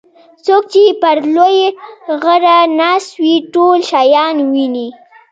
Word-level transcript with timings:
څوک 0.45 0.63
چې 0.73 0.81
پر 1.01 1.17
لوی 1.35 1.57
غره 2.21 2.57
ناست 2.79 3.11
وي 3.21 3.35
ټول 3.53 3.79
شیان 3.91 4.35
ویني. 4.51 4.87